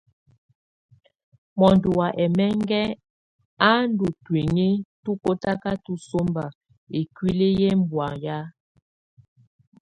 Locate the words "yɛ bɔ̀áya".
7.59-8.37